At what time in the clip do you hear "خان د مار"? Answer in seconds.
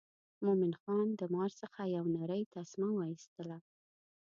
0.81-1.51